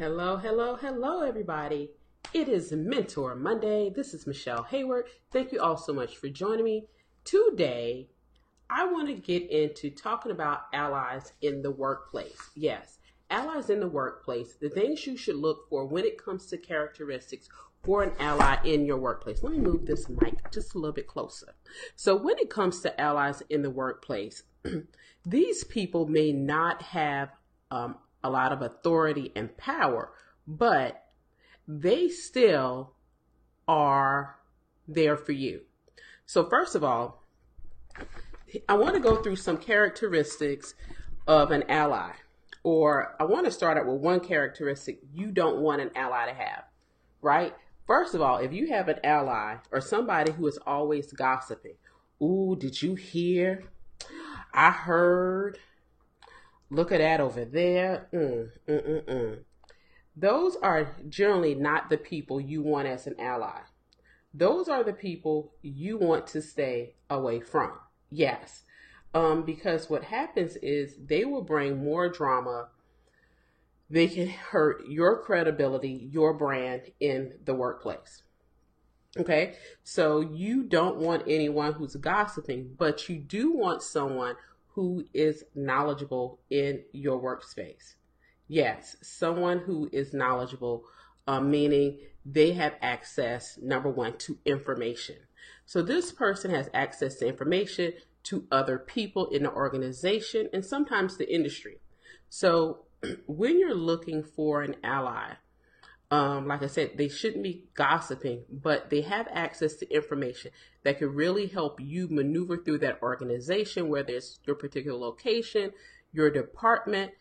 [0.00, 1.90] Hello, hello, hello, everybody.
[2.32, 3.92] It is Mentor Monday.
[3.94, 5.04] This is Michelle Hayward.
[5.30, 6.86] Thank you all so much for joining me.
[7.22, 8.08] Today,
[8.70, 12.48] I want to get into talking about allies in the workplace.
[12.56, 12.96] Yes,
[13.28, 17.50] allies in the workplace, the things you should look for when it comes to characteristics
[17.82, 19.42] for an ally in your workplace.
[19.42, 21.52] Let me move this mic just a little bit closer.
[21.94, 24.44] So, when it comes to allies in the workplace,
[25.26, 27.32] these people may not have
[27.70, 30.12] um, a lot of authority and power,
[30.46, 31.04] but
[31.66, 32.92] they still
[33.68, 34.36] are
[34.88, 35.62] there for you.
[36.26, 37.24] So, first of all,
[38.68, 40.74] I want to go through some characteristics
[41.26, 42.12] of an ally,
[42.62, 46.34] or I want to start out with one characteristic you don't want an ally to
[46.34, 46.64] have,
[47.22, 47.54] right?
[47.86, 51.74] First of all, if you have an ally or somebody who is always gossiping,
[52.22, 53.64] ooh, did you hear?
[54.52, 55.58] I heard.
[56.70, 58.08] Look at that over there.
[58.12, 59.38] Mm, mm, mm, mm.
[60.16, 63.60] Those are generally not the people you want as an ally.
[64.32, 67.72] Those are the people you want to stay away from.
[68.10, 68.62] Yes.
[69.12, 72.68] Um, because what happens is they will bring more drama.
[73.88, 78.22] They can hurt your credibility, your brand in the workplace.
[79.16, 79.54] Okay.
[79.82, 84.36] So you don't want anyone who's gossiping, but you do want someone
[84.74, 87.94] who is knowledgeable in your workspace.
[88.48, 90.84] Yes, someone who is knowledgeable,
[91.26, 95.16] uh, meaning they have access, number one, to information.
[95.66, 97.92] So this person has access to information
[98.24, 101.78] to other people in the organization and sometimes the industry.
[102.28, 102.86] So
[103.26, 105.34] when you're looking for an ally,
[106.10, 110.50] um, like I said, they shouldn't be gossiping, but they have access to information
[110.82, 115.72] that could really help you maneuver through that organization, whether it's your particular location,
[116.12, 117.12] your department,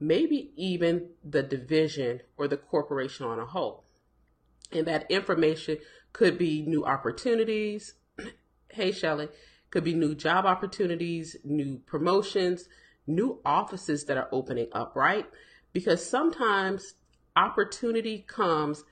[0.00, 3.84] maybe even the division or the corporation on a whole.
[4.72, 5.78] And that information
[6.14, 7.94] could be new opportunities.
[8.70, 9.28] hey, Shelly,
[9.70, 12.66] could be new job opportunities, new promotions,
[13.06, 15.26] new offices that are opening up, right?
[15.74, 16.94] Because sometimes
[17.38, 18.84] opportunity comes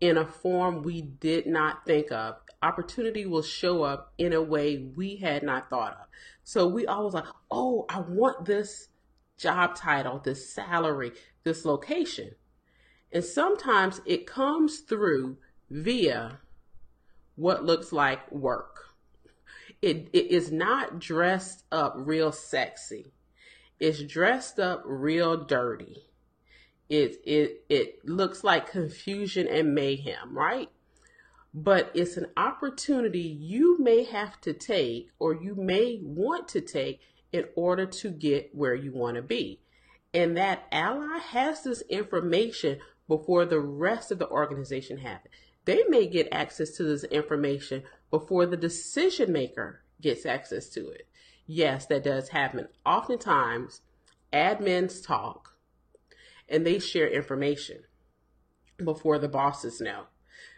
[0.00, 2.36] in a form we did not think of.
[2.62, 6.06] Opportunity will show up in a way we had not thought of.
[6.42, 8.88] So we always like, oh, I want this
[9.36, 11.12] job title, this salary,
[11.44, 12.30] this location.
[13.12, 15.36] And sometimes it comes through
[15.70, 16.40] via
[17.36, 18.78] what looks like work.
[19.82, 23.12] It, it is not dressed up real sexy.
[23.78, 26.11] It's dressed up real dirty
[26.88, 30.68] it it it looks like confusion and mayhem, right?
[31.54, 37.00] But it's an opportunity you may have to take or you may want to take
[37.30, 39.60] in order to get where you want to be.
[40.14, 42.78] And that ally has this information
[43.08, 45.30] before the rest of the organization has it.
[45.64, 51.06] They may get access to this information before the decision maker gets access to it.
[51.46, 52.68] Yes, that does happen.
[52.84, 53.82] Oftentimes,
[54.32, 55.51] admins talk
[56.48, 57.84] and they share information
[58.82, 60.04] before the bosses know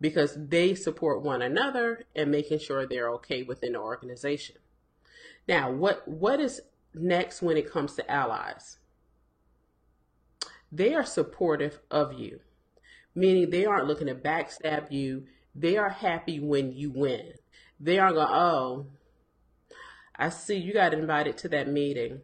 [0.00, 4.56] because they support one another and making sure they're okay within the organization.
[5.48, 6.60] Now, what what is
[6.94, 8.78] next when it comes to allies?
[10.72, 12.40] They are supportive of you,
[13.14, 15.24] meaning they aren't looking to backstab you.
[15.54, 17.32] They are happy when you win.
[17.78, 18.86] They aren't going, oh,
[20.16, 22.22] I see you got invited to that meeting.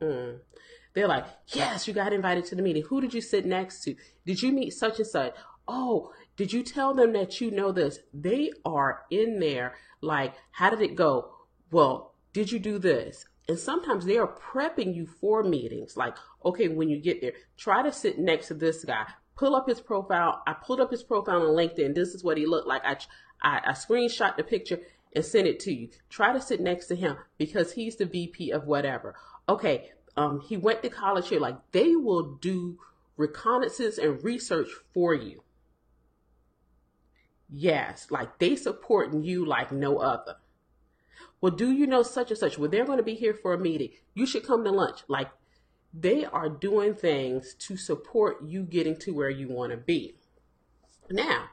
[0.00, 0.40] Mm.
[0.96, 2.82] They're like, yes, you got invited to the meeting.
[2.88, 3.94] Who did you sit next to?
[4.24, 5.34] Did you meet such and such?
[5.68, 7.98] Oh, did you tell them that you know this?
[8.14, 11.34] They are in there like, how did it go?
[11.70, 13.26] Well, did you do this?
[13.46, 15.98] And sometimes they are prepping you for meetings.
[15.98, 19.04] Like, okay, when you get there, try to sit next to this guy.
[19.36, 20.42] Pull up his profile.
[20.46, 21.94] I pulled up his profile on LinkedIn.
[21.94, 22.82] This is what he looked like.
[22.86, 22.96] I,
[23.42, 24.80] I, I screenshot the picture
[25.14, 25.90] and sent it to you.
[26.08, 29.14] Try to sit next to him because he's the VP of whatever.
[29.46, 31.40] Okay, um, he went to college here.
[31.40, 32.78] Like they will do
[33.16, 35.42] reconnaissance and research for you.
[37.48, 40.36] Yes, like they supporting you like no other.
[41.40, 42.58] Well, do you know such and such?
[42.58, 43.90] Well, they're going to be here for a meeting.
[44.14, 45.00] You should come to lunch.
[45.06, 45.30] Like
[45.92, 50.16] they are doing things to support you getting to where you want to be.
[51.10, 51.50] Now,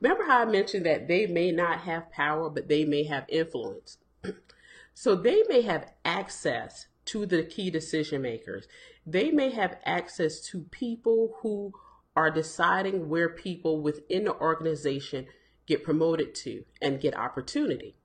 [0.00, 3.98] remember how I mentioned that they may not have power, but they may have influence.
[4.94, 8.66] so they may have access to the key decision makers.
[9.06, 11.72] They may have access to people who
[12.16, 15.26] are deciding where people within the organization
[15.66, 17.96] get promoted to and get opportunity.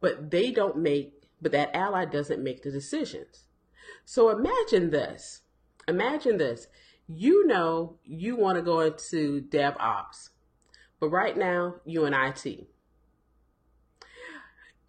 [0.00, 3.44] But they don't make, but that ally doesn't make the decisions.
[4.04, 5.42] So imagine this.
[5.88, 6.68] Imagine this.
[7.08, 10.30] you know you want to go into DevOps,
[10.98, 12.66] but right now you're in IT.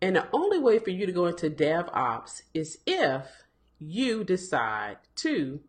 [0.02, 3.47] And the only way for you to go into DevOps is if
[3.80, 5.62] you decide to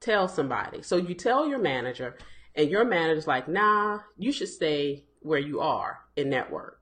[0.00, 0.82] tell somebody.
[0.82, 2.16] So you tell your manager,
[2.54, 6.80] and your manager's like, nah, you should stay where you are in network.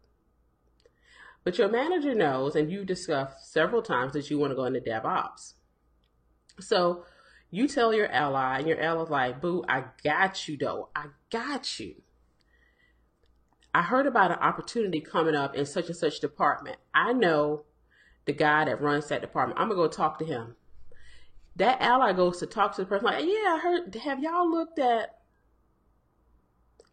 [1.44, 4.80] But your manager knows, and you discussed several times that you want to go into
[4.80, 5.54] DevOps.
[6.60, 7.04] So
[7.50, 10.90] you tell your ally, and your ally's like, boo, I got you though.
[10.94, 11.96] I got you.
[13.74, 16.76] I heard about an opportunity coming up in such and such department.
[16.94, 17.64] I know
[18.24, 19.58] the guy that runs that department.
[19.58, 20.56] I'm gonna go talk to him.
[21.56, 23.94] That ally goes to talk to the person like, yeah, I heard.
[23.94, 25.18] Have y'all looked at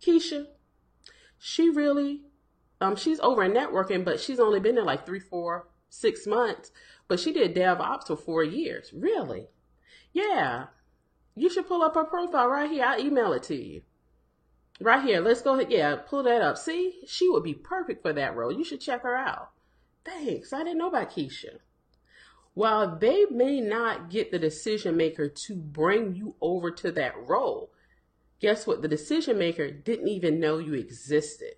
[0.01, 0.47] Keisha?
[1.37, 2.23] She really,
[2.81, 6.71] um, she's over in networking, but she's only been there like three, four, six months.
[7.07, 8.91] But she did DevOps for four years.
[8.93, 9.47] Really?
[10.11, 10.65] Yeah.
[11.35, 12.83] You should pull up her profile right here.
[12.85, 13.83] I'll email it to you.
[14.81, 15.21] Right here.
[15.21, 15.71] Let's go ahead.
[15.71, 16.57] Yeah, pull that up.
[16.57, 18.51] See, she would be perfect for that role.
[18.51, 19.51] You should check her out.
[20.05, 20.53] Thanks.
[20.53, 21.59] I didn't know about Keisha.
[22.53, 27.71] While they may not get the decision maker to bring you over to that role,
[28.39, 28.81] guess what?
[28.81, 31.53] The decision maker didn't even know you existed.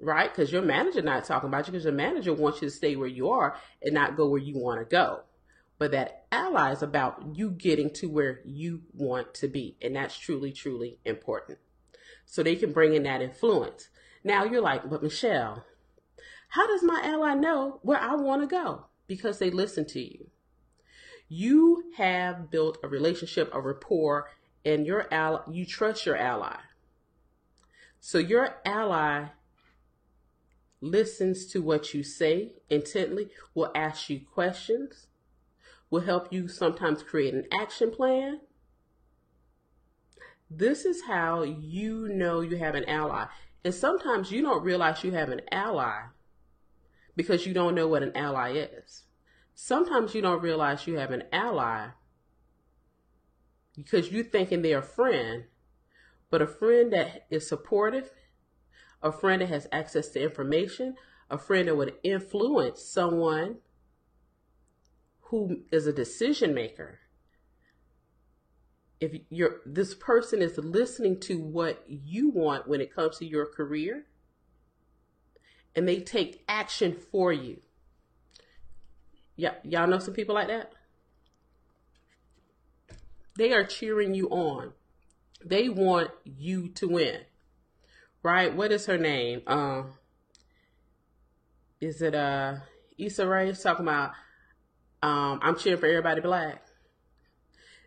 [0.00, 0.30] Right?
[0.30, 3.08] Because your manager not talking about you because your manager wants you to stay where
[3.08, 5.20] you are and not go where you want to go.
[5.78, 9.76] But that ally is about you getting to where you want to be.
[9.82, 11.58] And that's truly, truly important.
[12.26, 13.88] So they can bring in that influence.
[14.22, 15.64] Now you're like, but Michelle,
[16.54, 18.84] how does my ally know where I want to go?
[19.08, 20.30] Because they listen to you.
[21.28, 24.30] You have built a relationship, a rapport,
[24.64, 26.58] and your ally, you trust your ally.
[27.98, 29.30] So your ally
[30.80, 35.08] listens to what you say intently, will ask you questions,
[35.90, 38.42] will help you sometimes create an action plan.
[40.48, 43.26] This is how you know you have an ally.
[43.64, 46.10] And sometimes you don't realize you have an ally
[47.16, 49.04] because you don't know what an ally is.
[49.54, 51.88] Sometimes you don't realize you have an ally
[53.76, 55.44] because you're thinking they're a friend,
[56.30, 58.10] but a friend that is supportive,
[59.02, 60.96] a friend that has access to information,
[61.30, 63.58] a friend that would influence someone
[65.20, 67.00] who is a decision maker.
[69.00, 73.46] If you're this person is listening to what you want when it comes to your
[73.46, 74.06] career,
[75.76, 77.60] and they take action for you.
[79.36, 80.72] Yeah, y'all know some people like that?
[83.36, 84.72] They are cheering you on.
[85.44, 87.20] They want you to win.
[88.22, 88.54] Right?
[88.54, 89.42] What is her name?
[89.46, 89.94] Um
[91.80, 92.56] is it uh
[92.96, 94.12] Issa Rae talking about
[95.02, 96.62] um I'm cheering for everybody black.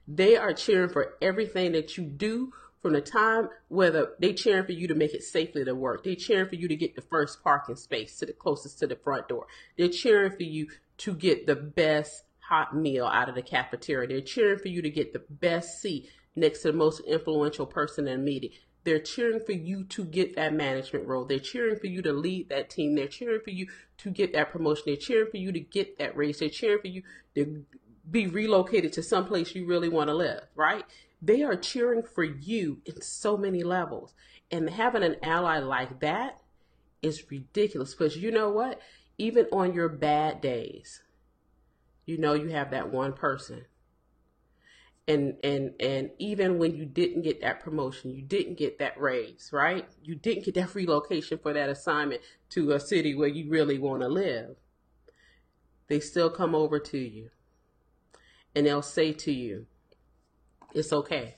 [0.07, 2.53] They are cheering for everything that you do
[2.87, 6.05] from the time whether they cheering for you to make it safely to work.
[6.05, 8.95] They cheering for you to get the first parking space to the closest to the
[8.95, 9.45] front door.
[9.77, 10.69] They're cheering for you
[10.99, 14.07] to get the best hot meal out of the cafeteria.
[14.07, 18.07] They're cheering for you to get the best seat next to the most influential person
[18.07, 18.51] in the meeting.
[18.85, 21.25] They're cheering for you to get that management role.
[21.25, 22.95] They're cheering for you to lead that team.
[22.95, 23.67] They're cheering for you
[23.97, 24.83] to get that promotion.
[24.85, 26.39] They're cheering for you to get that raise.
[26.39, 27.03] They're cheering for you
[27.35, 27.65] to
[28.09, 30.85] be relocated to someplace you really want to live, right?
[31.21, 34.13] They are cheering for you in so many levels.
[34.51, 36.41] And having an ally like that
[37.01, 38.79] is ridiculous because you know what?
[39.17, 41.01] Even on your bad days,
[42.05, 43.65] you know you have that one person.
[45.07, 49.49] And and and even when you didn't get that promotion, you didn't get that raise,
[49.53, 49.87] right?
[50.03, 52.21] You didn't get that relocation for that assignment
[52.51, 54.57] to a city where you really want to live.
[55.87, 57.29] They still come over to you
[58.53, 59.67] and they'll say to you,
[60.73, 61.35] it's okay.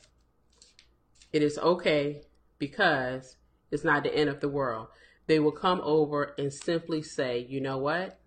[1.31, 2.23] It is okay
[2.57, 3.37] because
[3.71, 4.87] it's not the end of the world.
[5.27, 8.19] They will come over and simply say, you know what?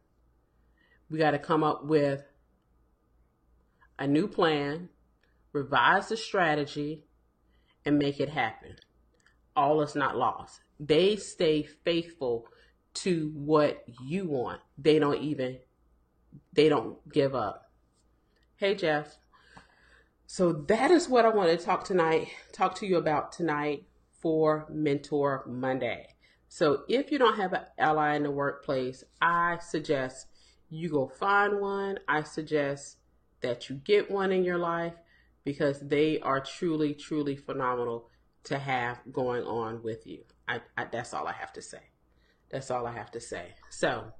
[1.10, 2.22] We got to come up with
[3.98, 4.88] a new plan,
[5.52, 7.04] revise the strategy,
[7.84, 8.76] and make it happen.
[9.54, 10.60] All is not lost.
[10.78, 12.46] They stay faithful
[12.94, 14.60] to what you want.
[14.78, 15.58] They don't even,
[16.52, 17.70] they don't give up.
[18.56, 19.18] Hey, Jeff.
[20.32, 23.84] So that is what I want to talk tonight, talk to you about tonight
[24.22, 26.06] for Mentor Monday.
[26.48, 30.28] So if you don't have an ally in the workplace, I suggest
[30.70, 31.98] you go find one.
[32.08, 32.96] I suggest
[33.42, 34.94] that you get one in your life
[35.44, 38.08] because they are truly, truly phenomenal
[38.44, 40.24] to have going on with you.
[40.48, 41.90] I, I that's all I have to say.
[42.48, 43.48] That's all I have to say.
[43.68, 44.14] So,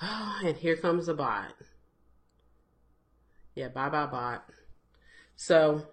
[0.00, 1.52] oh, and here comes the bot.
[3.56, 4.38] Yeah, bye bye bye.
[5.40, 5.86] So,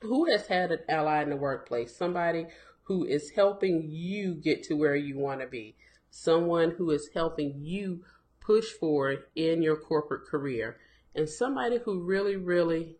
[0.00, 1.94] who has had an ally in the workplace?
[1.94, 2.46] Somebody
[2.84, 5.76] who is helping you get to where you want to be.
[6.08, 8.04] Someone who is helping you
[8.40, 10.78] push forward in your corporate career.
[11.14, 12.96] And somebody who really, really,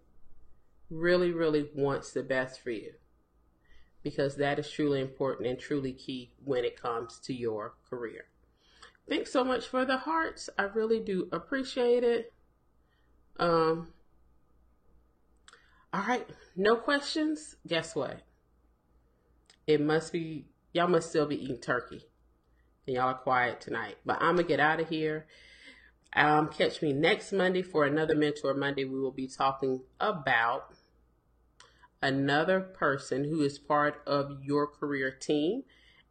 [0.90, 2.92] really, really wants the best for you.
[4.02, 8.26] Because that is truly important and truly key when it comes to your career.
[9.08, 10.50] Thanks so much for the hearts.
[10.58, 12.34] I really do appreciate it.
[13.38, 13.94] Um,
[15.94, 17.54] all right, no questions.
[17.68, 18.22] Guess what?
[19.68, 22.02] It must be y'all must still be eating turkey,
[22.88, 23.98] and y'all are quiet tonight.
[24.04, 25.26] But I'm gonna get out of here.
[26.16, 28.84] Um, catch me next Monday for another Mentor Monday.
[28.84, 30.74] We will be talking about
[32.02, 35.62] another person who is part of your career team,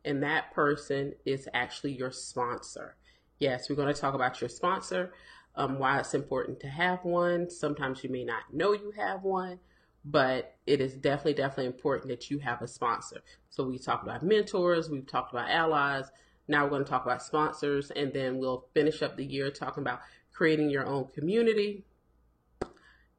[0.05, 2.95] and that person is actually your sponsor.
[3.37, 5.11] Yes, we're going to talk about your sponsor
[5.55, 7.49] um, why it's important to have one.
[7.49, 9.59] Sometimes you may not know you have one,
[10.05, 13.21] but it is definitely, definitely important that you have a sponsor.
[13.49, 16.05] So we talked about mentors, we've talked about allies.
[16.47, 19.81] Now we're going to talk about sponsors, and then we'll finish up the year talking
[19.81, 20.01] about
[20.33, 21.85] creating your own community.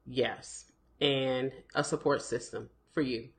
[0.05, 0.65] Yes,
[1.01, 3.29] and a support system for you.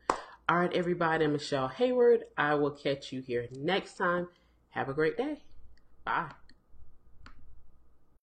[0.49, 2.25] All right, everybody, I'm Michelle Hayward.
[2.37, 4.29] I will catch you here next time.
[4.71, 5.43] Have a great day.
[6.05, 6.31] Bye.